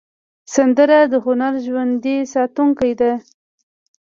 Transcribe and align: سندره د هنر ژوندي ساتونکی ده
سندره 0.53 0.99
د 1.11 1.13
هنر 1.25 1.53
ژوندي 1.65 2.17
ساتونکی 2.33 2.93
ده 2.99 3.11